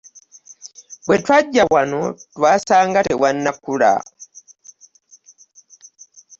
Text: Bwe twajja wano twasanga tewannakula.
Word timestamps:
Bwe 1.05 1.17
twajja 1.23 1.63
wano 1.73 2.01
twasanga 2.33 2.99
tewannakula. 3.07 3.91